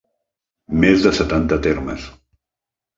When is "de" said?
1.09-1.13